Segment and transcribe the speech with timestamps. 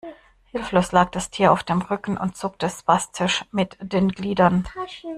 [0.49, 4.67] Hilflos lag das Tier auf dem Rücken und zuckte spastisch mit den Gliedern.